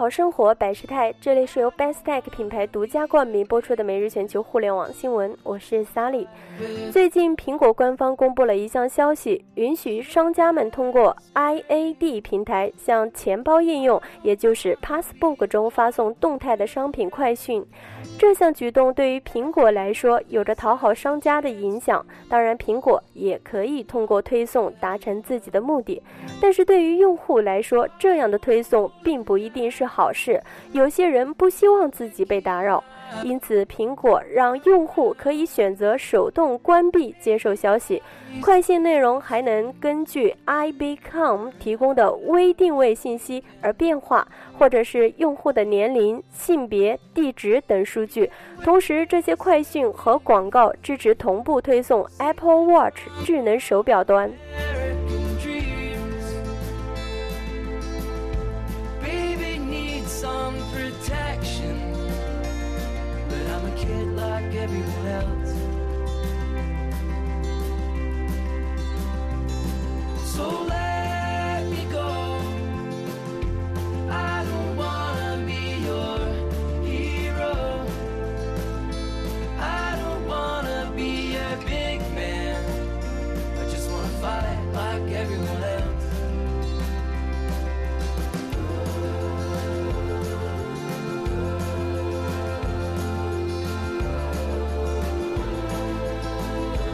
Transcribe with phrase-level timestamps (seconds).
[0.00, 6.26] 好生活百事态，这里是由 Bestech 品牌独家冠名播出的每日全球互联网新闻，我是 Sally。
[6.90, 17.62] 最近，苹果官方公布了一项消息，允许商家们通过 IAD 平台向钱包应用，也就是 Passbook 中发送动态的商品快讯。
[18.18, 26.02] 这项举动对于苹果来说有着讨好商家的影响，当然，苹果也可以通过推送达成自己的目的。
[26.40, 29.89] 但是对于用户来说，这样的推送并不一定是。
[29.90, 30.40] 好事，
[30.70, 32.82] 有些人不希望自己被打扰，
[33.24, 38.00] 因此苹果让用户可以选择手动关闭接受消息。
[38.40, 44.26] 快信内容还能根据 iBeacon 提供的微定位信息而变化，
[44.56, 48.30] 或者是用户的年龄、性别、地址等数据。
[48.62, 54.30] 同时，这些快讯和广告支持同步推送 Apple Watch 智能手表端。
[60.90, 61.92] protection.
[63.28, 64.39] But I'm a kid like.